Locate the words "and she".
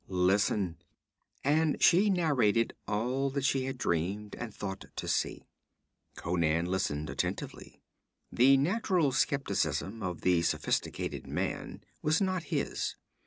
1.43-2.09